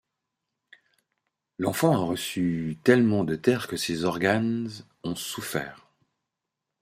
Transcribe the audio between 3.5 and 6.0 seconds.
que ses organes ont souffert.